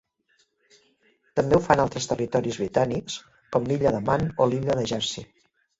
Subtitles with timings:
[1.39, 3.21] També ho fan altres territoris britànics
[3.55, 5.33] com l'Illa de Man o l'Illa de Jersey.